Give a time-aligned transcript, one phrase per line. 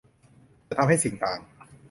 [0.67, 1.39] จะทำให้สิ่งต่าง